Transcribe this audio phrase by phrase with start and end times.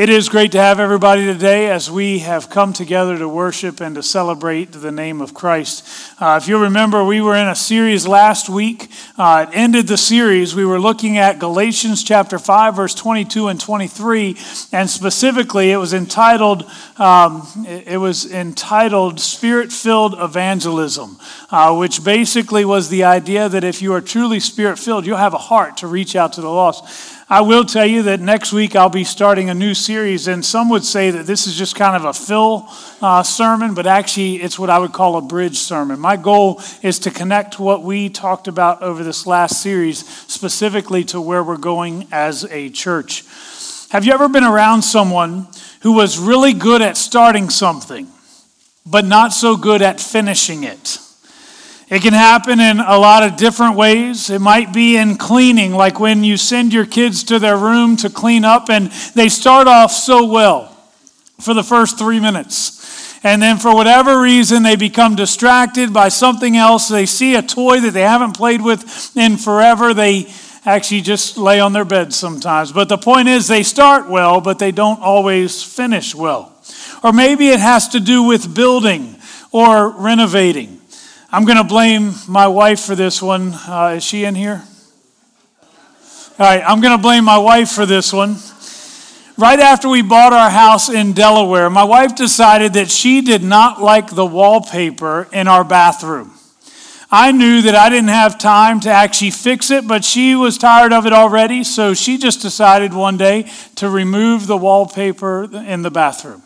[0.00, 3.94] It is great to have everybody today as we have come together to worship and
[3.96, 5.86] to celebrate the name of Christ.
[6.18, 8.90] Uh, if you remember, we were in a series last week.
[9.18, 10.54] Uh, it ended the series.
[10.54, 14.38] We were looking at Galatians chapter 5, verse 22 and 23,
[14.72, 16.64] and specifically it was entitled,
[16.96, 21.18] um, it was entitled Spirit Filled Evangelism,
[21.50, 25.34] uh, which basically was the idea that if you are truly spirit filled, you'll have
[25.34, 27.18] a heart to reach out to the lost.
[27.32, 30.68] I will tell you that next week I'll be starting a new series, and some
[30.70, 32.66] would say that this is just kind of a fill
[33.00, 36.00] uh, sermon, but actually it's what I would call a bridge sermon.
[36.00, 41.20] My goal is to connect what we talked about over this last series specifically to
[41.20, 43.24] where we're going as a church.
[43.90, 45.46] Have you ever been around someone
[45.82, 48.08] who was really good at starting something,
[48.84, 50.98] but not so good at finishing it?
[51.90, 54.30] It can happen in a lot of different ways.
[54.30, 58.08] It might be in cleaning, like when you send your kids to their room to
[58.08, 60.76] clean up and they start off so well
[61.40, 62.78] for the first three minutes.
[63.24, 66.88] And then, for whatever reason, they become distracted by something else.
[66.88, 69.92] They see a toy that they haven't played with in forever.
[69.92, 70.32] They
[70.64, 72.72] actually just lay on their bed sometimes.
[72.72, 76.56] But the point is, they start well, but they don't always finish well.
[77.02, 79.16] Or maybe it has to do with building
[79.50, 80.79] or renovating.
[81.32, 83.52] I'm going to blame my wife for this one.
[83.54, 84.64] Uh, is she in here?
[85.60, 88.36] All right, I'm going to blame my wife for this one.
[89.38, 93.80] Right after we bought our house in Delaware, my wife decided that she did not
[93.80, 96.32] like the wallpaper in our bathroom.
[97.12, 100.92] I knew that I didn't have time to actually fix it, but she was tired
[100.92, 105.90] of it already, so she just decided one day to remove the wallpaper in the
[105.92, 106.42] bathroom.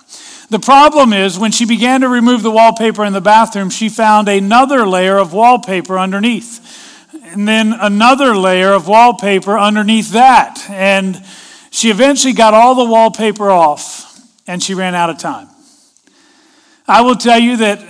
[0.55, 4.29] The problem is, when she began to remove the wallpaper in the bathroom, she found
[4.29, 7.11] another layer of wallpaper underneath.
[7.25, 10.65] And then another layer of wallpaper underneath that.
[10.71, 11.21] And
[11.73, 15.49] she eventually got all the wallpaper off, and she ran out of time.
[16.87, 17.81] I will tell you that,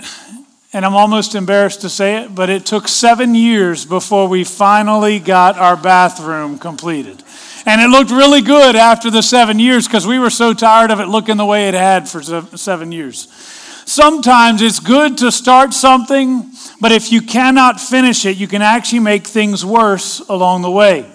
[0.73, 5.19] and I'm almost embarrassed to say it, but it took seven years before we finally
[5.19, 7.21] got our bathroom completed.
[7.65, 10.99] And it looked really good after the seven years because we were so tired of
[10.99, 13.27] it looking the way it had for seven years.
[13.85, 18.99] Sometimes it's good to start something, but if you cannot finish it, you can actually
[18.99, 21.11] make things worse along the way.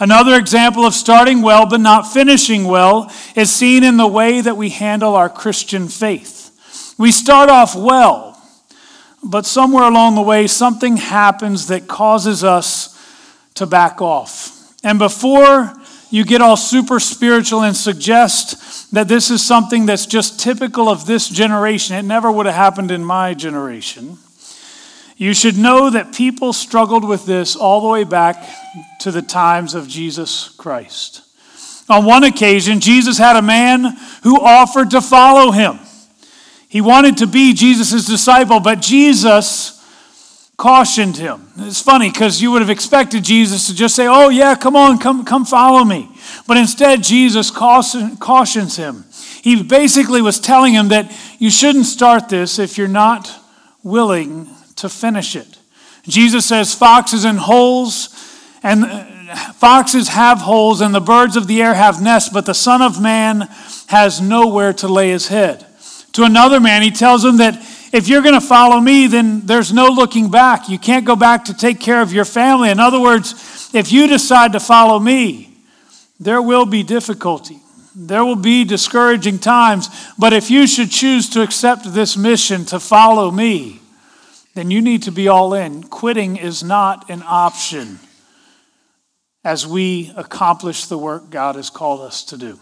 [0.00, 4.56] Another example of starting well but not finishing well is seen in the way that
[4.56, 6.94] we handle our Christian faith.
[6.96, 8.40] We start off well,
[9.22, 12.96] but somewhere along the way, something happens that causes us
[13.54, 14.54] to back off.
[14.84, 15.72] And before
[16.10, 21.06] you get all super spiritual and suggest that this is something that's just typical of
[21.06, 21.96] this generation.
[21.96, 24.18] It never would have happened in my generation.
[25.16, 28.36] You should know that people struggled with this all the way back
[29.00, 31.22] to the times of Jesus Christ.
[31.88, 35.78] On one occasion, Jesus had a man who offered to follow him.
[36.68, 39.77] He wanted to be Jesus' disciple, but Jesus
[40.58, 41.48] cautioned him.
[41.58, 44.98] It's funny because you would have expected Jesus to just say, Oh, yeah, come on,
[44.98, 46.10] come, come follow me.
[46.46, 49.04] But instead, Jesus caution, cautions him.
[49.40, 53.30] He basically was telling him that you shouldn't start this if you're not
[53.84, 55.58] willing to finish it.
[56.02, 58.08] Jesus says, Foxes and holes,
[58.62, 59.04] and uh,
[59.52, 63.00] foxes have holes, and the birds of the air have nests, but the Son of
[63.00, 63.48] Man
[63.86, 65.64] has nowhere to lay his head.
[66.14, 67.62] To another man, he tells him that
[67.92, 70.68] if you're going to follow me, then there's no looking back.
[70.68, 72.70] You can't go back to take care of your family.
[72.70, 75.56] In other words, if you decide to follow me,
[76.20, 77.60] there will be difficulty.
[77.94, 79.88] There will be discouraging times.
[80.18, 83.80] But if you should choose to accept this mission to follow me,
[84.54, 85.84] then you need to be all in.
[85.84, 88.00] Quitting is not an option
[89.44, 92.58] as we accomplish the work God has called us to do.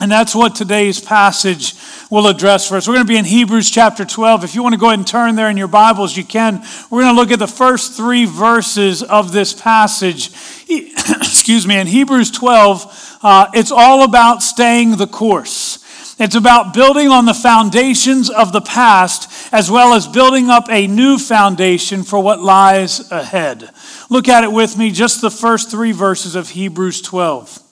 [0.00, 1.74] And that's what today's passage
[2.08, 2.86] will address for us.
[2.86, 4.44] We're going to be in Hebrews chapter 12.
[4.44, 6.64] If you want to go ahead and turn there in your Bibles, you can.
[6.88, 10.28] We're going to look at the first three verses of this passage.
[10.68, 11.80] Excuse me.
[11.80, 15.84] In Hebrews 12, uh, it's all about staying the course.
[16.20, 20.86] It's about building on the foundations of the past as well as building up a
[20.86, 23.68] new foundation for what lies ahead.
[24.10, 27.64] Look at it with me, just the first three verses of Hebrews 12.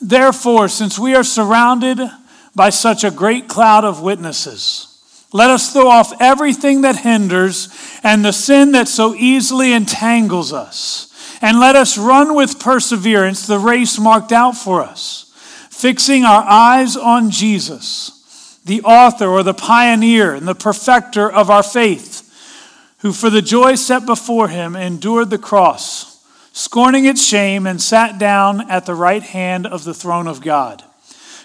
[0.00, 2.00] Therefore, since we are surrounded
[2.54, 4.86] by such a great cloud of witnesses,
[5.32, 7.68] let us throw off everything that hinders
[8.02, 11.06] and the sin that so easily entangles us.
[11.42, 15.32] And let us run with perseverance the race marked out for us,
[15.70, 21.62] fixing our eyes on Jesus, the author or the pioneer and the perfecter of our
[21.62, 22.26] faith,
[22.98, 26.09] who for the joy set before him endured the cross
[26.52, 30.82] scorning its shame, and sat down at the right hand of the throne of God.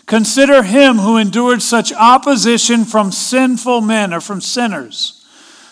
[0.05, 5.25] Consider him who endured such opposition from sinful men or from sinners,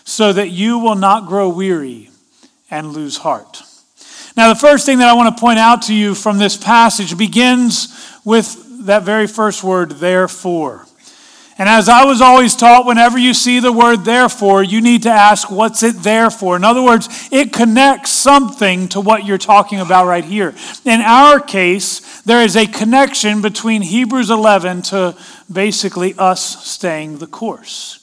[0.03, 2.09] so that you will not grow weary
[2.71, 3.62] and lose heart.
[4.35, 7.15] Now, the first thing that I want to point out to you from this passage
[7.18, 10.88] begins with that very first word, therefore.
[11.57, 15.11] And as I was always taught, whenever you see the word therefore, you need to
[15.11, 16.55] ask, what's it there for?
[16.55, 20.55] In other words, it connects something to what you're talking about right here.
[20.83, 25.15] In our case, there is a connection between Hebrews 11 to
[25.51, 27.99] basically us staying the course.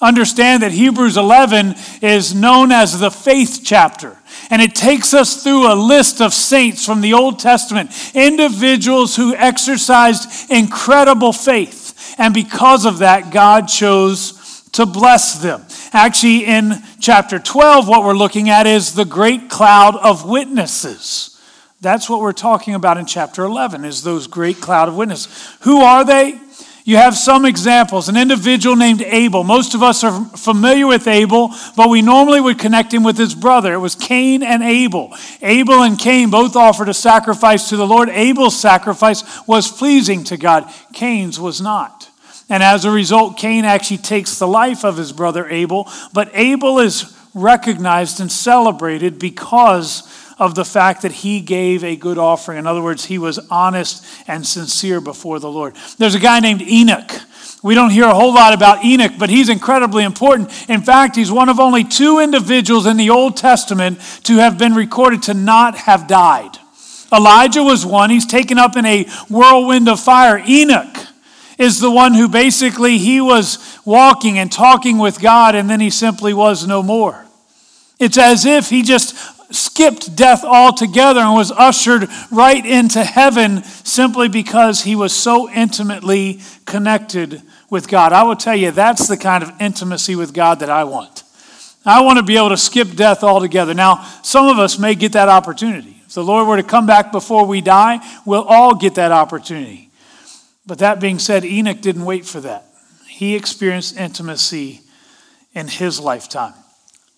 [0.00, 4.16] Understand that Hebrews 11 is known as the faith chapter.
[4.50, 9.34] And it takes us through a list of saints from the Old Testament, individuals who
[9.34, 11.81] exercised incredible faith.
[12.18, 15.64] And because of that, God chose to bless them.
[15.92, 21.38] Actually, in chapter 12, what we're looking at is the great cloud of witnesses.
[21.80, 25.56] That's what we're talking about in chapter 11 is those great cloud of witnesses.
[25.62, 26.40] Who are they?
[26.84, 28.08] You have some examples.
[28.08, 29.44] An individual named Abel.
[29.44, 33.34] Most of us are familiar with Abel, but we normally would connect him with his
[33.34, 33.74] brother.
[33.74, 35.14] It was Cain and Abel.
[35.42, 38.08] Abel and Cain both offered a sacrifice to the Lord.
[38.08, 42.08] Abel's sacrifice was pleasing to God, Cain's was not.
[42.48, 46.80] And as a result, Cain actually takes the life of his brother Abel, but Abel
[46.80, 50.02] is recognized and celebrated because
[50.38, 52.58] of the fact that he gave a good offering.
[52.58, 55.74] In other words, he was honest and sincere before the Lord.
[55.98, 57.10] There's a guy named Enoch.
[57.62, 60.50] We don't hear a whole lot about Enoch, but he's incredibly important.
[60.68, 64.74] In fact, he's one of only two individuals in the Old Testament to have been
[64.74, 66.58] recorded to not have died.
[67.12, 70.42] Elijah was one, he's taken up in a whirlwind of fire.
[70.46, 70.96] Enoch
[71.58, 75.90] is the one who basically he was walking and talking with God and then he
[75.90, 77.26] simply was no more.
[78.00, 79.14] It's as if he just
[79.54, 86.40] skipped death altogether and was ushered right into heaven simply because he was so intimately
[86.66, 88.12] connected with God.
[88.12, 91.22] I will tell you, that's the kind of intimacy with God that I want.
[91.84, 93.74] I want to be able to skip death altogether.
[93.74, 96.02] Now, some of us may get that opportunity.
[96.06, 99.90] If the Lord were to come back before we die, we'll all get that opportunity.
[100.66, 102.66] But that being said, Enoch didn't wait for that.
[103.08, 104.82] He experienced intimacy
[105.54, 106.54] in his lifetime.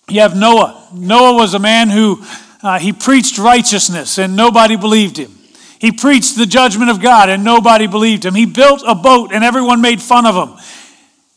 [0.08, 0.88] You have Noah.
[0.92, 2.22] Noah was a man who
[2.62, 5.32] uh, he preached righteousness and nobody believed him.
[5.78, 8.34] He preached the judgment of God and nobody believed him.
[8.34, 10.56] He built a boat and everyone made fun of him.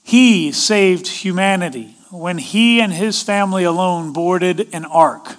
[0.04, 5.36] He saved humanity when he and his family alone boarded an ark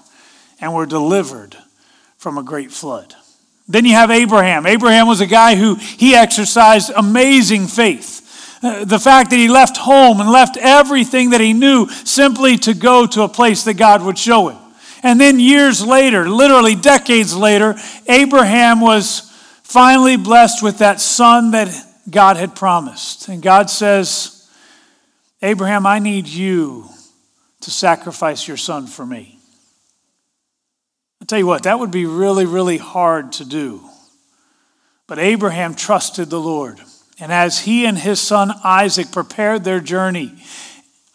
[0.61, 1.57] and were delivered
[2.19, 3.15] from a great flood.
[3.67, 4.67] Then you have Abraham.
[4.67, 8.28] Abraham was a guy who he exercised amazing faith.
[8.61, 12.75] Uh, the fact that he left home and left everything that he knew simply to
[12.75, 14.59] go to a place that God would show him.
[15.03, 17.77] And then years later, literally decades later,
[18.09, 19.21] Abraham was
[19.63, 21.69] finally blessed with that son that
[22.11, 23.29] God had promised.
[23.29, 24.51] And God says,
[25.41, 26.89] Abraham, I need you
[27.61, 29.39] to sacrifice your son for me.
[31.21, 33.89] I'll tell you what, that would be really, really hard to do.
[35.07, 36.81] But Abraham trusted the Lord.
[37.21, 40.35] And as he and his son Isaac prepared their journey,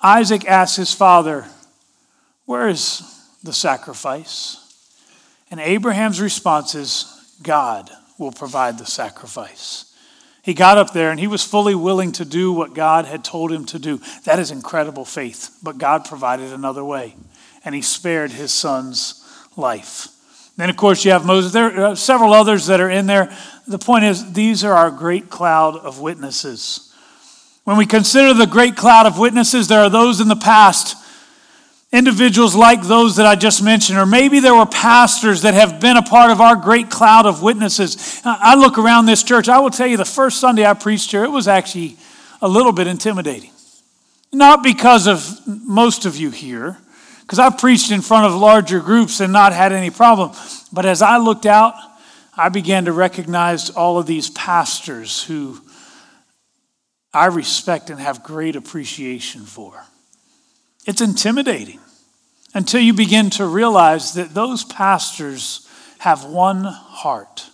[0.01, 1.45] Isaac asked his father,
[2.45, 3.01] Where is
[3.43, 4.59] the sacrifice?
[5.49, 9.93] And Abraham's response is, God will provide the sacrifice.
[10.43, 13.51] He got up there and he was fully willing to do what God had told
[13.51, 14.01] him to do.
[14.25, 15.57] That is incredible faith.
[15.63, 17.15] But God provided another way,
[17.63, 19.23] and he spared his son's
[19.55, 20.09] life.
[20.55, 21.51] Then, of course, you have Moses.
[21.51, 23.35] There are uh, several others that are in there.
[23.67, 26.93] The point is, these are our great cloud of witnesses.
[27.63, 30.97] When we consider the great cloud of witnesses, there are those in the past,
[31.91, 35.95] individuals like those that I just mentioned, or maybe there were pastors that have been
[35.95, 38.21] a part of our great cloud of witnesses.
[38.25, 41.23] I look around this church, I will tell you the first Sunday I preached here,
[41.23, 41.95] it was actually
[42.41, 43.51] a little bit intimidating.
[44.33, 46.77] Not because of most of you here,
[47.23, 50.31] because I've preached in front of larger groups and not had any problem.
[50.73, 51.73] But as I looked out,
[52.35, 55.59] I began to recognize all of these pastors who
[57.13, 59.85] I respect and have great appreciation for.
[60.85, 61.79] It's intimidating
[62.53, 65.67] until you begin to realize that those pastors
[65.99, 67.49] have one heart.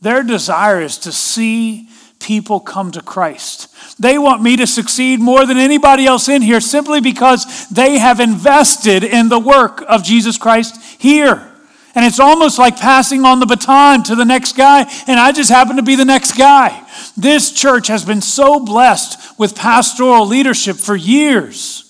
[0.00, 1.88] Their desire is to see
[2.24, 3.68] people come to Christ.
[4.00, 8.18] They want me to succeed more than anybody else in here simply because they have
[8.18, 11.52] invested in the work of Jesus Christ here.
[11.94, 15.50] And it's almost like passing on the baton to the next guy, and I just
[15.50, 16.84] happen to be the next guy.
[17.16, 21.82] This church has been so blessed with pastoral leadership for years.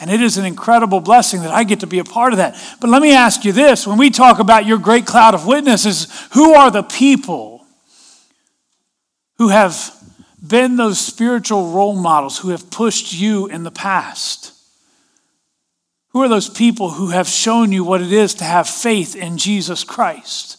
[0.00, 2.60] And it is an incredible blessing that I get to be a part of that.
[2.80, 6.08] But let me ask you this when we talk about your great cloud of witnesses,
[6.32, 7.53] who are the people
[9.38, 9.92] who have
[10.46, 14.52] been those spiritual role models who have pushed you in the past?
[16.08, 19.36] Who are those people who have shown you what it is to have faith in
[19.36, 20.58] Jesus Christ?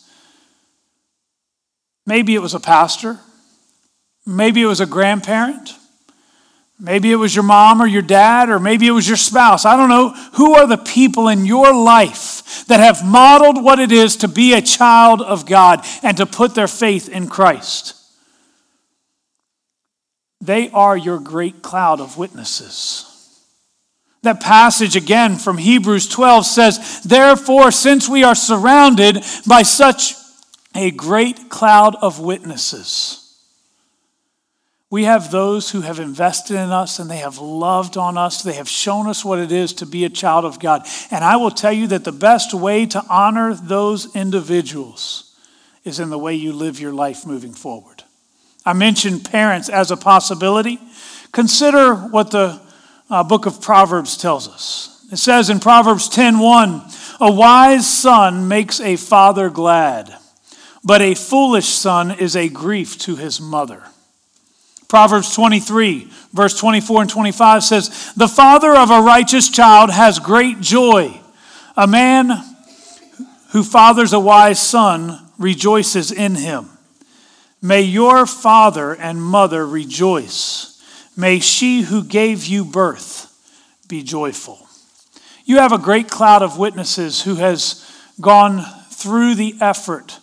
[2.05, 3.20] Maybe it was a pastor.
[4.25, 5.75] Maybe it was a grandparent.
[6.77, 9.65] Maybe it was your mom or your dad, or maybe it was your spouse.
[9.65, 10.10] I don't know.
[10.34, 14.53] Who are the people in your life that have modeled what it is to be
[14.53, 17.94] a child of God and to put their faith in Christ?
[20.45, 23.11] They are your great cloud of witnesses.
[24.21, 30.15] That passage again from Hebrews 12 says, Therefore, since we are surrounded by such
[30.75, 33.21] a great cloud of witnesses,
[34.89, 38.41] we have those who have invested in us and they have loved on us.
[38.41, 40.87] They have shown us what it is to be a child of God.
[41.11, 45.35] And I will tell you that the best way to honor those individuals
[45.83, 47.94] is in the way you live your life moving forward.
[48.65, 50.79] I mentioned parents as a possibility.
[51.31, 52.60] Consider what the
[53.10, 55.05] uh, book of Proverbs tells us.
[55.12, 56.81] It says in Proverbs 10:1,
[57.19, 60.15] "A wise son makes a father glad,
[60.84, 63.84] but a foolish son is a grief to his mother."
[64.88, 70.62] Proverbs 23, verse 24 and 25 says, The father of a righteous child has great
[70.62, 71.19] joy.
[71.75, 72.31] A man
[73.50, 76.69] who fathers a wise son rejoices in him.
[77.62, 80.81] May your father and mother rejoice.
[81.17, 83.31] May she who gave you birth
[83.88, 84.67] be joyful.
[85.45, 90.19] You have a great cloud of witnesses who has gone through the effort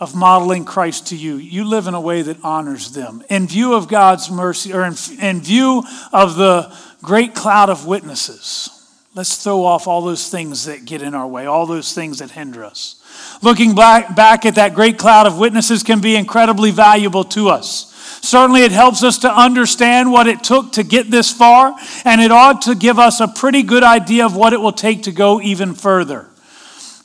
[0.00, 1.36] of modeling Christ to you.
[1.36, 3.22] You live in a way that honors them.
[3.28, 5.82] In view of God's mercy, or in, in view
[6.12, 8.70] of the great cloud of witnesses,
[9.14, 12.30] let's throw off all those things that get in our way, all those things that
[12.30, 12.97] hinder us.
[13.40, 17.94] Looking back, at that great cloud of witnesses can be incredibly valuable to us.
[18.20, 22.32] Certainly, it helps us to understand what it took to get this far, and it
[22.32, 25.40] ought to give us a pretty good idea of what it will take to go
[25.40, 26.26] even further.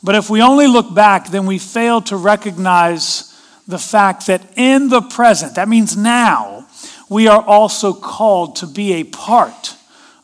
[0.02, 3.30] But if we only look back, then we fail to recognize
[3.68, 6.68] the fact that in the present, that means now,
[7.10, 9.78] we are also called to be a part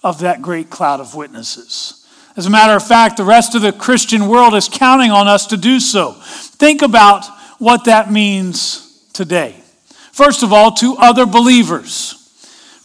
[0.04, 1.99] of that great cloud of witnesses.
[2.40, 5.46] As a matter of fact, the rest of the Christian world is counting on us
[5.48, 6.14] to do so.
[6.14, 7.26] Think about
[7.60, 9.62] what that means today.
[10.14, 12.16] First of all, to other believers.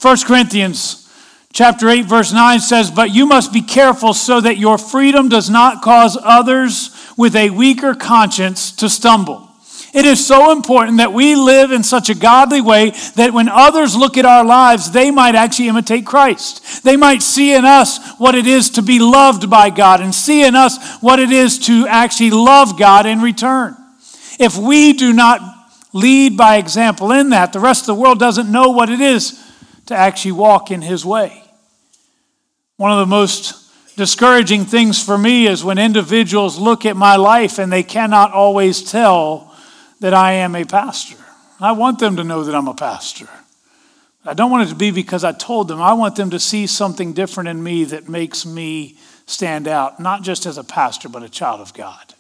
[0.03, 1.09] 1 Corinthians
[1.53, 5.49] Chapter 8, verse 9 says, But you must be careful so that your freedom does
[5.49, 9.54] not cause others with a weaker conscience to stumble.
[9.95, 13.95] It is so important that we live in such a godly way that when others
[13.95, 16.83] look at our lives, they might actually imitate Christ.
[16.83, 20.45] They might see in us what it is to be loved by God and see
[20.45, 23.77] in us what it is to actually love God in return.
[24.41, 25.41] If we do not
[25.93, 29.41] lead by example in that, the rest of the world doesn't know what it is
[29.87, 31.45] to actually walk in His way.
[32.79, 37.61] One of the most discouraging things for me is when individuals look at my life
[37.61, 39.54] and they cannot always tell
[40.05, 41.17] that I am a pastor.
[41.59, 43.27] I want them to know that I'm a pastor.
[44.23, 45.81] I don't want it to be because I told them.
[45.81, 50.21] I want them to see something different in me that makes me stand out, not
[50.21, 52.13] just as a pastor, but a child of God.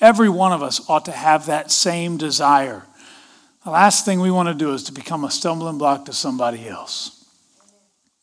[0.00, 2.82] Every one of us ought to have that same desire.
[3.62, 6.66] The last thing we want to do is to become a stumbling block to somebody
[6.66, 7.24] else.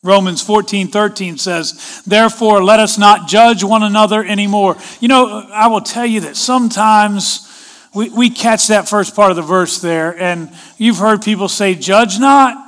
[0.03, 4.75] Romans 14, 13 says, Therefore, let us not judge one another anymore.
[4.99, 7.48] You know, I will tell you that sometimes
[7.93, 11.75] we, we catch that first part of the verse there, and you've heard people say,
[11.75, 12.65] Judge not.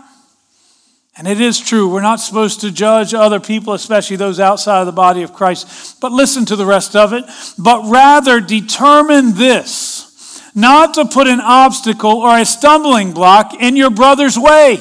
[1.18, 4.86] And it is true, we're not supposed to judge other people, especially those outside of
[4.86, 6.00] the body of Christ.
[6.00, 7.26] But listen to the rest of it.
[7.60, 13.90] But rather determine this not to put an obstacle or a stumbling block in your
[13.90, 14.80] brother's way.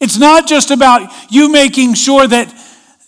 [0.00, 2.52] It's not just about you making sure that,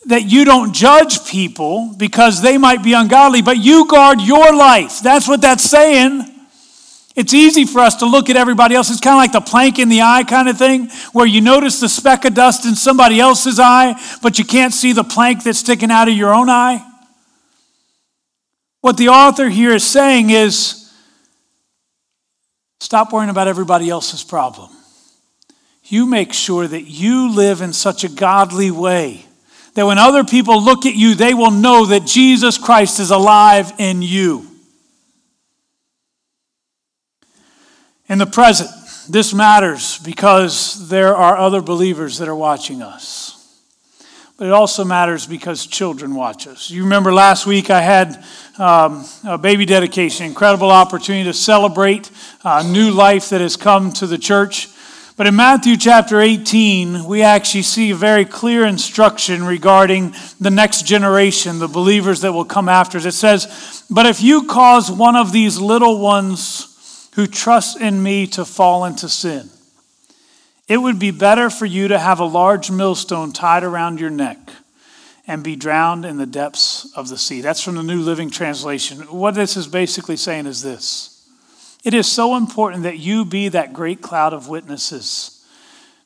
[0.07, 5.01] that you don't judge people because they might be ungodly, but you guard your life.
[5.01, 6.23] That's what that's saying.
[7.15, 8.91] It's easy for us to look at everybody else.
[8.91, 11.81] It's kind of like the plank in the eye kind of thing, where you notice
[11.81, 15.59] the speck of dust in somebody else's eye, but you can't see the plank that's
[15.59, 16.87] sticking out of your own eye.
[18.81, 20.93] What the author here is saying is
[22.81, 24.71] stop worrying about everybody else's problem
[25.89, 29.25] you make sure that you live in such a godly way
[29.77, 33.75] that when other people look at you, they will know that Jesus Christ is alive
[33.79, 34.47] in you.
[38.09, 38.71] In the present,
[39.11, 43.35] this matters because there are other believers that are watching us.
[44.39, 46.71] but it also matters because children watch us.
[46.71, 48.25] You remember last week I had
[48.59, 52.11] um, a baby dedication, incredible opportunity to celebrate
[52.45, 54.69] a new life that has come to the church.
[55.17, 61.59] But in Matthew chapter 18, we actually see very clear instruction regarding the next generation,
[61.59, 63.07] the believers that will come after us.
[63.07, 68.27] It says, But if you cause one of these little ones who trust in me
[68.27, 69.49] to fall into sin,
[70.69, 74.39] it would be better for you to have a large millstone tied around your neck
[75.27, 77.41] and be drowned in the depths of the sea.
[77.41, 78.99] That's from the New Living Translation.
[79.05, 81.16] What this is basically saying is this
[81.87, 85.47] it is so important that you be that great cloud of witnesses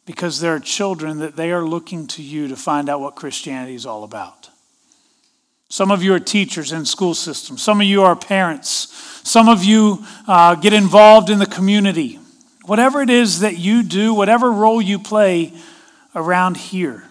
[0.05, 3.75] because there are children that they are looking to you to find out what Christianity
[3.75, 4.51] is all about.
[5.71, 7.63] Some of you are teachers in school systems.
[7.63, 8.95] Some of you are parents.
[9.27, 12.19] Some of you uh, get involved in the community.
[12.67, 15.55] Whatever it is that you do, whatever role you play
[16.15, 17.05] around here,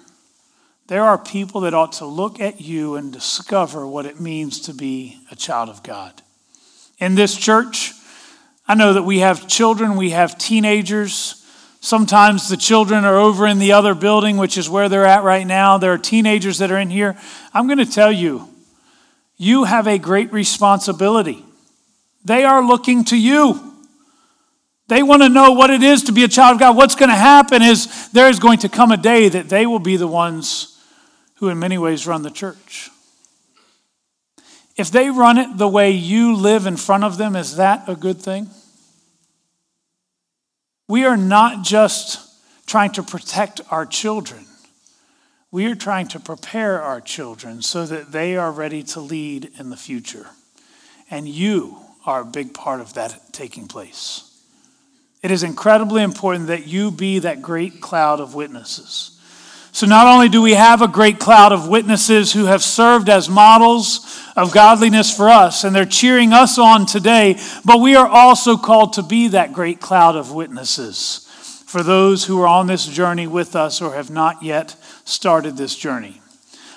[0.86, 4.76] there are people that ought to look at you and discover what it means to
[4.76, 6.22] be a child of God.
[7.00, 7.94] In this church,
[8.70, 11.44] I know that we have children, we have teenagers.
[11.82, 15.48] Sometimes the children are over in the other building, which is where they're at right
[15.48, 15.80] now.
[15.80, 17.18] There are teenagers that are in here.
[17.52, 18.48] I'm going to tell you,
[19.38, 21.44] you have a great responsibility.
[22.24, 23.74] They are looking to you.
[24.88, 26.78] They want to know what it is to be a child of God.
[26.78, 29.80] What's going to happen is there is going to come a day that they will
[29.80, 30.80] be the ones
[31.38, 32.92] who, in many ways, run the church.
[34.78, 37.96] If they run it the way you live in front of them, is that a
[37.96, 38.48] good thing?
[40.90, 42.20] We are not just
[42.66, 44.46] trying to protect our children,
[45.52, 49.70] we are trying to prepare our children so that they are ready to lead in
[49.70, 50.28] the future.
[51.10, 54.26] And you are a big part of that taking place.
[55.22, 59.19] It is incredibly important that you be that great cloud of witnesses.
[59.80, 63.30] So, not only do we have a great cloud of witnesses who have served as
[63.30, 68.58] models of godliness for us, and they're cheering us on today, but we are also
[68.58, 71.26] called to be that great cloud of witnesses
[71.66, 75.78] for those who are on this journey with us or have not yet started this
[75.78, 76.22] journey.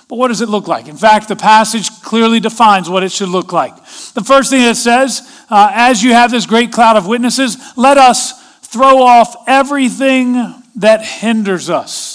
[0.07, 0.87] But what does it look like?
[0.87, 3.75] In fact, the passage clearly defines what it should look like.
[4.15, 7.99] The first thing it says, uh, as you have this great cloud of witnesses, let
[7.99, 10.35] us throw off everything
[10.77, 12.12] that hinders us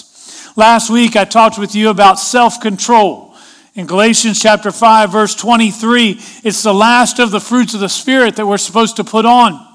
[0.57, 3.35] Last week I talked with you about self control.
[3.75, 8.37] In Galatians chapter 5, verse 23, it's the last of the fruits of the Spirit
[8.37, 9.66] that we're supposed to put on.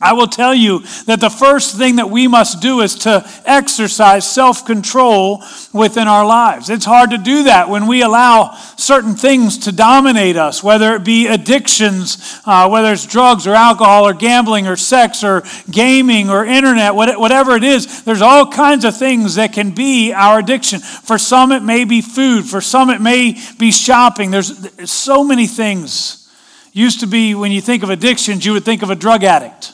[0.00, 4.30] I will tell you that the first thing that we must do is to exercise
[4.30, 6.70] self control within our lives.
[6.70, 11.02] It's hard to do that when we allow certain things to dominate us, whether it
[11.02, 16.44] be addictions, uh, whether it's drugs or alcohol or gambling or sex or gaming or
[16.44, 18.04] internet, whatever it is.
[18.04, 20.78] There's all kinds of things that can be our addiction.
[20.78, 24.30] For some, it may be food, for some, it may be shopping.
[24.30, 26.30] There's so many things.
[26.72, 29.72] Used to be when you think of addictions, you would think of a drug addict.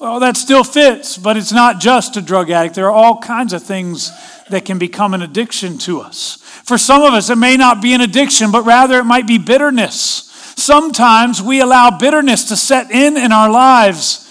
[0.00, 2.74] Well, that still fits, but it's not just a drug addict.
[2.74, 4.10] There are all kinds of things
[4.48, 6.36] that can become an addiction to us.
[6.64, 9.36] For some of us, it may not be an addiction, but rather it might be
[9.36, 9.92] bitterness.
[10.56, 14.26] Sometimes we allow bitterness to set in in our lives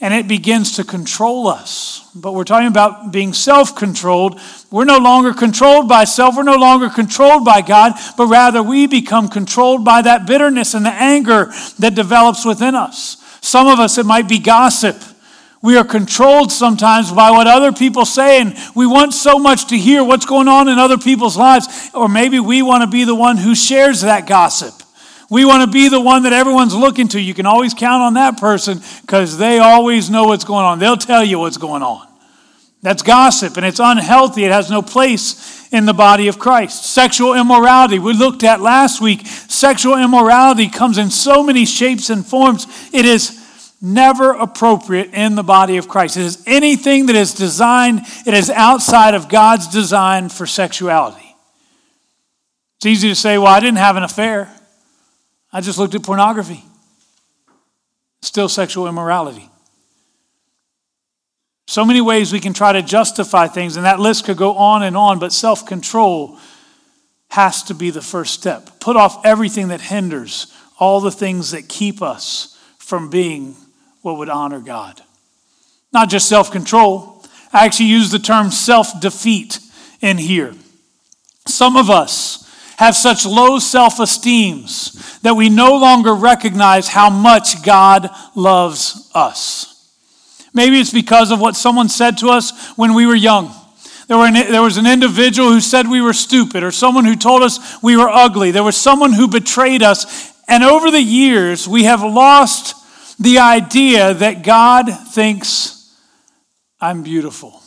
[0.00, 2.08] and it begins to control us.
[2.14, 4.40] But we're talking about being self controlled.
[4.70, 8.86] We're no longer controlled by self, we're no longer controlled by God, but rather we
[8.86, 11.46] become controlled by that bitterness and the anger
[11.80, 13.16] that develops within us.
[13.40, 14.96] Some of us, it might be gossip.
[15.60, 19.78] We are controlled sometimes by what other people say, and we want so much to
[19.78, 21.90] hear what's going on in other people's lives.
[21.94, 24.74] Or maybe we want to be the one who shares that gossip.
[25.30, 27.20] We want to be the one that everyone's looking to.
[27.20, 30.78] You can always count on that person because they always know what's going on.
[30.78, 32.07] They'll tell you what's going on.
[32.80, 34.44] That's gossip, and it's unhealthy.
[34.44, 36.84] It has no place in the body of Christ.
[36.84, 39.26] Sexual immorality, we looked at last week.
[39.26, 42.66] Sexual immorality comes in so many shapes and forms.
[42.92, 43.38] It is
[43.80, 46.16] never appropriate in the body of Christ.
[46.16, 51.36] It is anything that is designed, it is outside of God's design for sexuality.
[52.76, 54.52] It's easy to say, well, I didn't have an affair,
[55.52, 56.64] I just looked at pornography.
[58.22, 59.48] Still sexual immorality.
[61.68, 64.82] So many ways we can try to justify things, and that list could go on
[64.82, 66.38] and on, but self control
[67.28, 68.80] has to be the first step.
[68.80, 73.54] Put off everything that hinders, all the things that keep us from being
[74.00, 75.02] what would honor God.
[75.92, 79.58] Not just self control, I actually use the term self defeat
[80.00, 80.54] in here.
[81.46, 87.62] Some of us have such low self esteems that we no longer recognize how much
[87.62, 89.67] God loves us.
[90.58, 93.54] Maybe it's because of what someone said to us when we were young.
[94.08, 97.14] There, were an, there was an individual who said we were stupid, or someone who
[97.14, 98.50] told us we were ugly.
[98.50, 100.32] There was someone who betrayed us.
[100.48, 102.74] And over the years, we have lost
[103.20, 105.96] the idea that God thinks
[106.80, 107.62] I'm beautiful.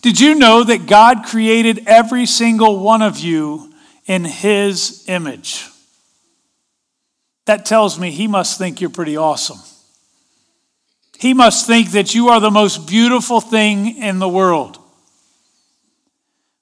[0.00, 3.72] Did you know that God created every single one of you
[4.06, 5.68] in His image?
[7.46, 9.60] That tells me He must think you're pretty awesome.
[11.22, 14.76] He must think that you are the most beautiful thing in the world.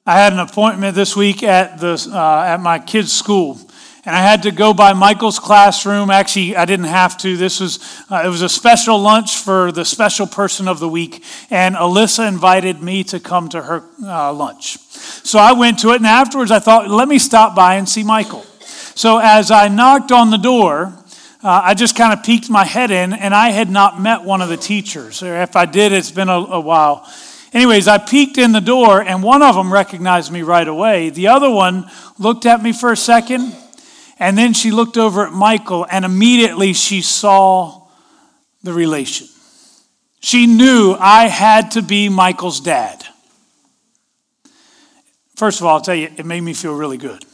[0.05, 3.59] I had an appointment this week at, the, uh, at my kids' school,
[4.05, 6.11] and I had to go by Michael's classroom.
[6.11, 7.39] Actually, I didn't have to.
[7.39, 7.79] This was
[8.11, 12.29] uh, it was a special lunch for the special person of the week, and Alyssa
[12.29, 14.77] invited me to come to her uh, lunch.
[14.77, 18.05] So I went to it, and afterwards I thought, let me stop by and see
[18.05, 18.45] Michael.
[18.95, 21.00] So as I knocked on the door,
[21.43, 24.43] uh, I just kind of peeked my head in, and I had not met one
[24.43, 25.23] of the teachers.
[25.23, 27.09] Or if I did, it's been a, a while.
[27.53, 31.11] Anyways, I peeked in the door, and one of them recognized me right away.
[31.11, 33.55] The other one looked at me for a second,
[34.19, 37.89] and then she looked over at Michael, and immediately she saw
[38.63, 39.27] the relation.
[40.21, 43.03] She knew I had to be Michael's dad.
[45.37, 47.25] First of all, I'll tell you, it made me feel really good.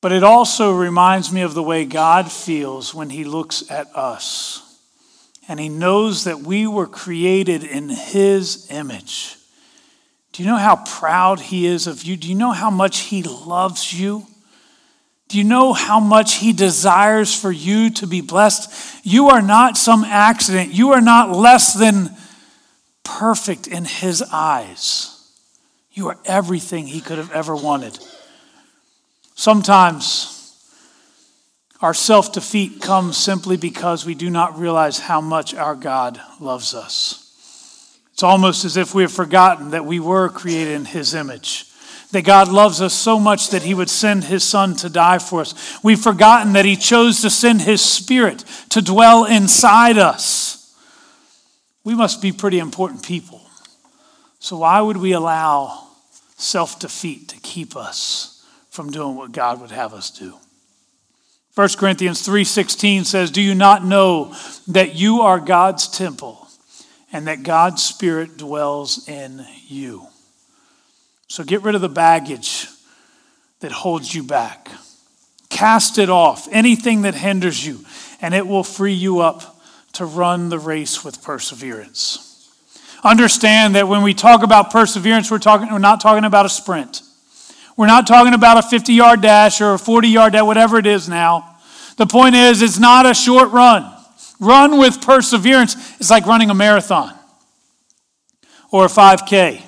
[0.00, 4.62] But it also reminds me of the way God feels when He looks at us.
[5.48, 9.36] And He knows that we were created in His image.
[10.32, 12.16] Do you know how proud He is of you?
[12.16, 14.26] Do you know how much He loves you?
[15.26, 19.04] Do you know how much He desires for you to be blessed?
[19.04, 20.72] You are not some accident.
[20.72, 22.16] You are not less than
[23.02, 25.14] perfect in His eyes.
[25.90, 27.98] You are everything He could have ever wanted.
[29.38, 30.34] Sometimes
[31.80, 36.74] our self defeat comes simply because we do not realize how much our God loves
[36.74, 37.24] us.
[38.12, 41.66] It's almost as if we have forgotten that we were created in His image,
[42.10, 45.42] that God loves us so much that He would send His Son to die for
[45.42, 45.78] us.
[45.84, 50.76] We've forgotten that He chose to send His Spirit to dwell inside us.
[51.84, 53.40] We must be pretty important people.
[54.40, 55.86] So, why would we allow
[56.36, 58.34] self defeat to keep us?
[58.78, 60.36] From doing what God would have us do.
[61.56, 64.32] 1 Corinthians 3:16 says, "Do you not know
[64.68, 66.46] that you are God's temple
[67.12, 70.06] and that God's spirit dwells in you?"
[71.26, 72.68] So get rid of the baggage
[73.58, 74.70] that holds you back.
[75.48, 77.84] Cast it off, anything that hinders you,
[78.20, 79.60] and it will free you up
[79.94, 82.20] to run the race with perseverance.
[83.02, 87.02] Understand that when we talk about perseverance, we're, talking, we're not talking about a sprint.
[87.78, 90.86] We're not talking about a 50 yard dash or a 40 yard dash, whatever it
[90.86, 91.58] is now.
[91.96, 93.88] The point is, it's not a short run.
[94.40, 95.76] Run with perseverance.
[96.00, 97.14] It's like running a marathon
[98.72, 99.62] or a 5K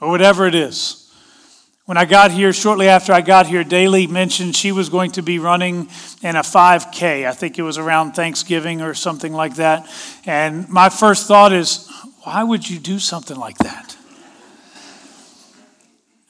[0.00, 1.12] or whatever it is.
[1.84, 5.22] When I got here, shortly after I got here, Daly mentioned she was going to
[5.22, 5.88] be running
[6.22, 7.26] in a 5K.
[7.26, 9.90] I think it was around Thanksgiving or something like that.
[10.26, 11.90] And my first thought is,
[12.22, 13.96] why would you do something like that?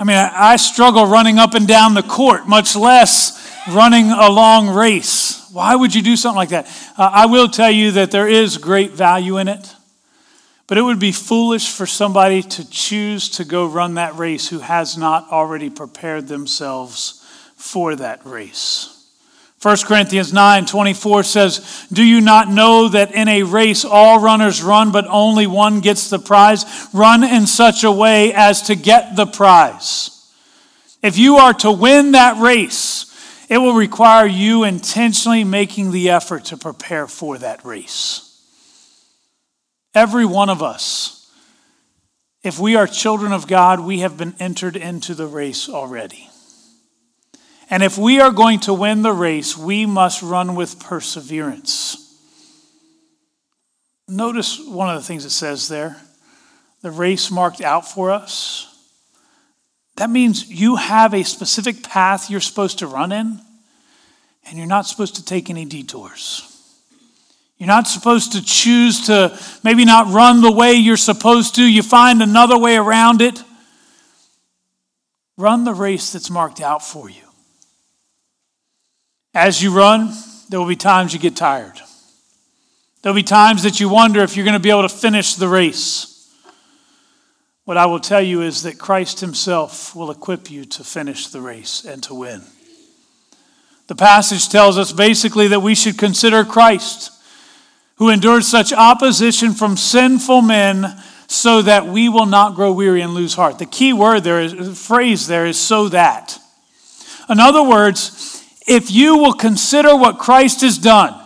[0.02, 3.38] I mean, I struggle running up and down the court, much less
[3.68, 5.48] running a long race.
[5.52, 6.66] Why would you do something like that?
[6.98, 9.76] Uh, I will tell you that there is great value in it,
[10.66, 14.58] but it would be foolish for somebody to choose to go run that race who
[14.58, 18.91] has not already prepared themselves for that race.
[19.62, 24.60] 1 Corinthians 9 24 says, Do you not know that in a race all runners
[24.60, 26.64] run, but only one gets the prize?
[26.92, 30.10] Run in such a way as to get the prize.
[31.00, 33.06] If you are to win that race,
[33.48, 38.28] it will require you intentionally making the effort to prepare for that race.
[39.94, 41.30] Every one of us,
[42.42, 46.31] if we are children of God, we have been entered into the race already.
[47.70, 51.98] And if we are going to win the race, we must run with perseverance.
[54.08, 55.96] Notice one of the things it says there
[56.82, 58.68] the race marked out for us.
[59.96, 63.40] That means you have a specific path you're supposed to run in,
[64.44, 66.48] and you're not supposed to take any detours.
[67.58, 71.62] You're not supposed to choose to maybe not run the way you're supposed to.
[71.62, 73.40] You find another way around it.
[75.36, 77.21] Run the race that's marked out for you.
[79.34, 80.12] As you run,
[80.50, 81.80] there will be times you get tired.
[83.00, 85.48] There'll be times that you wonder if you're going to be able to finish the
[85.48, 86.30] race.
[87.64, 91.40] What I will tell you is that Christ Himself will equip you to finish the
[91.40, 92.42] race and to win.
[93.86, 97.12] The passage tells us basically that we should consider Christ,
[97.96, 103.14] who endured such opposition from sinful men, so that we will not grow weary and
[103.14, 103.58] lose heart.
[103.58, 106.38] The key word there is, the phrase there is so that.
[107.30, 111.18] In other words, if you will consider what Christ has done,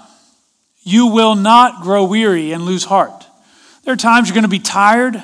[0.82, 3.26] you will not grow weary and lose heart.
[3.84, 5.20] There are times you're going to be tired.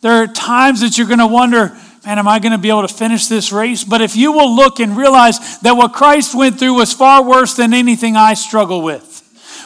[0.00, 2.86] There are times that you're going to wonder, man, am I going to be able
[2.86, 3.84] to finish this race?
[3.84, 7.54] But if you will look and realize that what Christ went through was far worse
[7.54, 9.14] than anything I struggle with,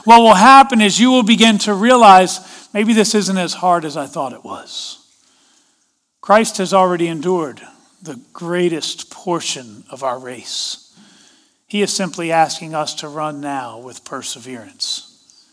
[0.04, 3.96] what will happen is you will begin to realize maybe this isn't as hard as
[3.96, 4.98] I thought it was.
[6.20, 7.60] Christ has already endured
[8.02, 10.81] the greatest portion of our race.
[11.72, 15.48] He is simply asking us to run now with perseverance.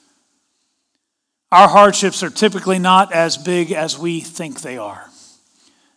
[1.49, 5.10] Our hardships are typically not as big as we think they are.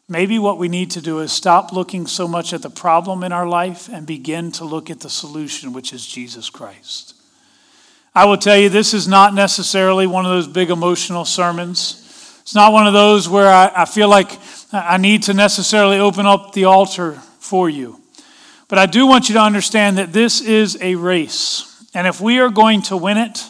[0.08, 3.32] Maybe what we need to do is stop looking so much at the problem in
[3.32, 7.16] our life and begin to look at the solution, which is Jesus Christ.
[8.14, 12.38] I will tell you, this is not necessarily one of those big emotional sermons.
[12.42, 14.38] It's not one of those where I, I feel like
[14.72, 18.01] I need to necessarily open up the altar for you.
[18.72, 21.86] But I do want you to understand that this is a race.
[21.92, 23.44] And if we are going to win it,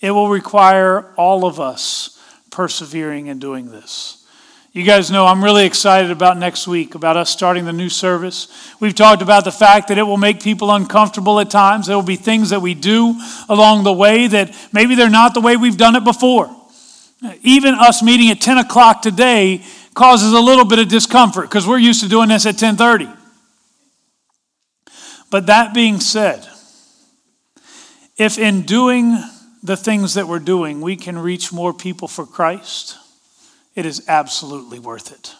[0.00, 4.26] it will require all of us persevering in doing this.
[4.72, 8.48] You guys know I'm really excited about next week, about us starting the new service.
[8.80, 11.86] We've talked about the fact that it will make people uncomfortable at times.
[11.86, 13.14] There will be things that we do
[13.48, 16.50] along the way that maybe they're not the way we've done it before.
[17.42, 19.62] Even us meeting at 10 o'clock today
[19.94, 23.25] causes a little bit of discomfort because we're used to doing this at 10:30.
[25.30, 26.46] But that being said,
[28.16, 29.18] if in doing
[29.62, 32.96] the things that we're doing we can reach more people for Christ,
[33.74, 35.34] it is absolutely worth it.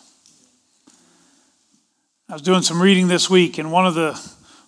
[2.29, 4.20] I was doing some reading this week, and one of the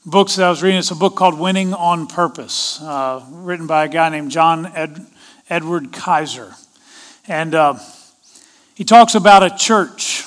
[0.06, 3.84] books that I was reading is a book called Winning on Purpose, uh, written by
[3.84, 5.04] a guy named John Ed,
[5.50, 6.54] Edward Kaiser.
[7.26, 7.78] And uh,
[8.76, 10.24] he talks about a church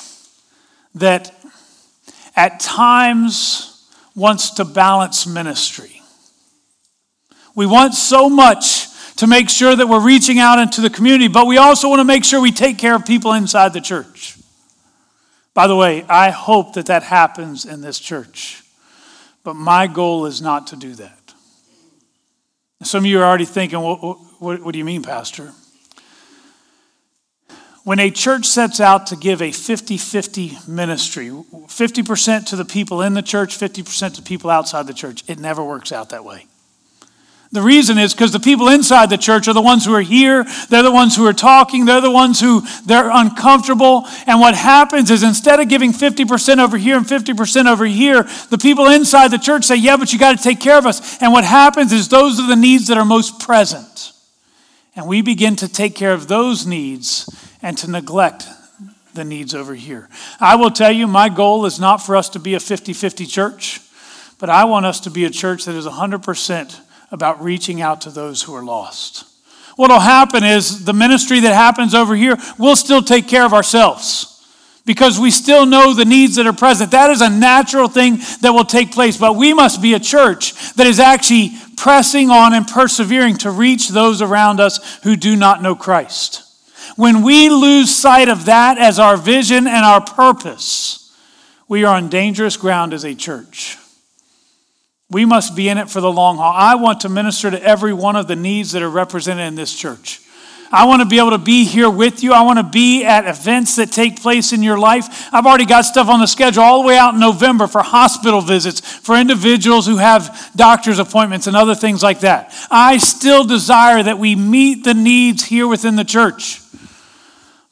[0.95, 1.33] that
[2.35, 3.70] at times
[4.15, 6.01] wants to balance ministry.
[7.55, 11.47] We want so much to make sure that we're reaching out into the community, but
[11.47, 14.37] we also want to make sure we take care of people inside the church.
[15.53, 18.63] By the way, I hope that that happens in this church,
[19.43, 21.33] but my goal is not to do that.
[22.83, 24.01] Some of you are already thinking, what,
[24.39, 25.53] what, what do you mean, Pastor?
[27.83, 33.01] When a church sets out to give a 50 50 ministry, 50% to the people
[33.01, 36.45] in the church, 50% to people outside the church, it never works out that way.
[37.53, 40.45] The reason is because the people inside the church are the ones who are here.
[40.69, 41.83] They're the ones who are talking.
[41.83, 44.07] They're the ones who they're uncomfortable.
[44.25, 48.57] And what happens is instead of giving 50% over here and 50% over here, the
[48.57, 51.21] people inside the church say, Yeah, but you got to take care of us.
[51.21, 54.13] And what happens is those are the needs that are most present.
[54.95, 57.29] And we begin to take care of those needs
[57.61, 58.45] and to neglect
[59.13, 60.09] the needs over here.
[60.39, 63.25] I will tell you, my goal is not for us to be a 50 50
[63.25, 63.81] church,
[64.39, 66.79] but I want us to be a church that is 100%
[67.11, 69.25] about reaching out to those who are lost.
[69.75, 73.53] What will happen is the ministry that happens over here, we'll still take care of
[73.53, 74.27] ourselves
[74.85, 76.91] because we still know the needs that are present.
[76.91, 80.73] That is a natural thing that will take place, but we must be a church
[80.73, 85.61] that is actually pressing on and persevering to reach those around us who do not
[85.61, 86.50] know Christ.
[86.95, 91.15] When we lose sight of that as our vision and our purpose,
[91.67, 93.77] we are on dangerous ground as a church.
[95.09, 96.53] We must be in it for the long haul.
[96.55, 99.75] I want to minister to every one of the needs that are represented in this
[99.75, 100.21] church.
[100.71, 102.31] I want to be able to be here with you.
[102.31, 105.27] I want to be at events that take place in your life.
[105.33, 108.39] I've already got stuff on the schedule all the way out in November for hospital
[108.39, 112.53] visits, for individuals who have doctor's appointments and other things like that.
[112.71, 116.61] I still desire that we meet the needs here within the church.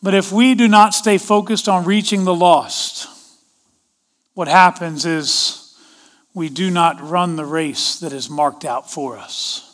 [0.02, 3.08] But if we do not stay focused on reaching the lost,
[4.34, 5.76] what happens is
[6.34, 9.66] we do not run the race that is marked out for us.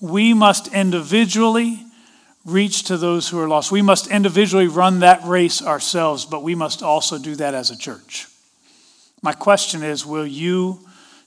[0.00, 1.82] We must individually
[2.44, 3.72] reach to those who are lost.
[3.72, 7.78] We must individually run that race ourselves, but we must also do that as a
[7.78, 8.26] church.
[9.22, 10.80] My question is will you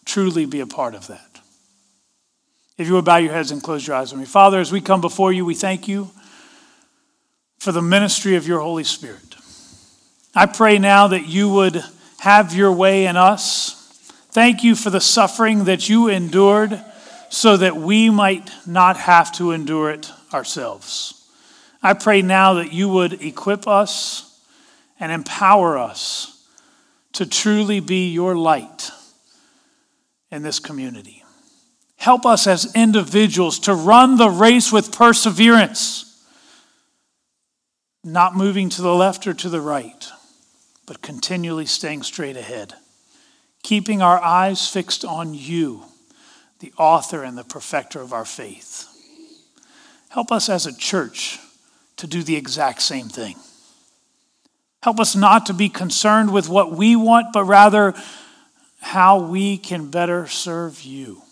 [0.03, 1.39] truly be a part of that?
[2.77, 4.25] If you would bow your heads and close your eyes with me.
[4.25, 6.11] Father, as we come before you, we thank you
[7.59, 9.35] for the ministry of your Holy Spirit.
[10.33, 11.83] I pray now that you would
[12.19, 13.75] have your way in us
[14.35, 16.83] Thank you for the suffering that you endured
[17.29, 21.25] so that we might not have to endure it ourselves.
[21.81, 24.37] I pray now that you would equip us
[24.99, 26.45] and empower us
[27.13, 28.91] to truly be your light
[30.31, 31.23] in this community.
[31.95, 36.04] Help us as individuals to run the race with perseverance,
[38.05, 40.07] not moving to the left or to the right,
[40.85, 42.75] but continually staying straight ahead,
[43.63, 45.83] keeping our eyes fixed on you,
[46.59, 48.85] the author and the perfecter of our faith.
[50.09, 51.39] Help us as a church
[51.97, 53.35] to do the exact same thing.
[54.83, 57.95] Help us not to be concerned with what we want, but rather
[58.81, 61.23] how we can better serve you.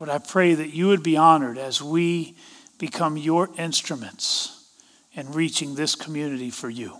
[0.00, 2.34] Lord, I pray that you would be honored as we
[2.76, 4.55] become your instruments
[5.16, 6.92] in reaching this community for you.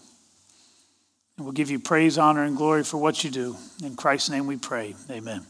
[1.37, 3.57] And we'll give you praise, honor, and glory for what you do.
[3.85, 4.97] In Christ's name we pray.
[5.11, 5.47] Amen.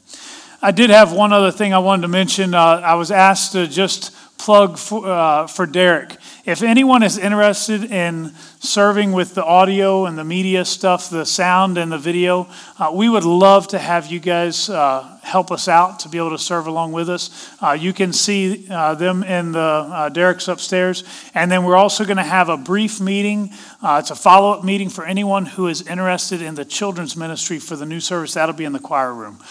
[0.60, 2.54] I did have one other thing I wanted to mention.
[2.54, 6.16] Uh, I was asked to just plug for, uh, for Derek.
[6.44, 11.78] If anyone is interested in serving with the audio and the media stuff, the sound
[11.78, 12.48] and the video,
[12.78, 16.30] uh, we would love to have you guys uh, help us out to be able
[16.30, 17.52] to serve along with us.
[17.60, 21.02] Uh, you can see uh, them in the uh, Derek's upstairs.
[21.34, 23.50] And then we're also going to have a brief meeting.
[23.82, 27.74] it's a follow up meeting for anyone who is interested in the children's ministry for
[27.74, 28.34] the new service.
[28.34, 29.42] That'll be in the choir room.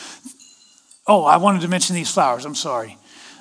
[1.08, 2.46] Oh, I wanted to mention these flowers.
[2.46, 2.98] I'm sorry.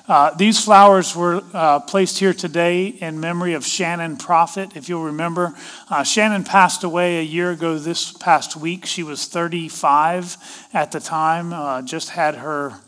[0.07, 4.75] Uh, these flowers were uh, placed here today in memory of Shannon Prophet.
[4.75, 5.55] If you'll remember,
[5.89, 8.85] uh, Shannon passed away a year ago this past week.
[8.85, 10.37] She was 35
[10.73, 12.79] at the time, uh, just had her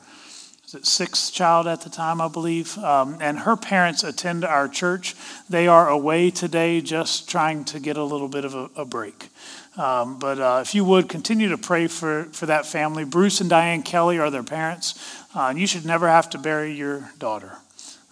[0.83, 2.77] sixth child at the time, I believe.
[2.77, 5.15] Um, and her parents attend our church.
[5.49, 9.29] They are away today, just trying to get a little bit of a, a break.
[9.77, 13.05] Um, but uh, if you would continue to pray for, for that family.
[13.05, 14.95] Bruce and Diane Kelly are their parents,
[15.37, 17.53] uh, you should never have to bury your daughter.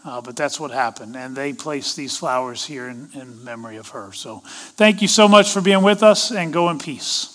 [0.05, 1.15] Uh, but that's what happened.
[1.15, 4.13] And they placed these flowers here in, in memory of her.
[4.13, 4.43] So
[4.77, 7.34] thank you so much for being with us, and go in peace.